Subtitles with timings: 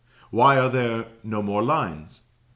[0.31, 2.23] Why are there no more lines?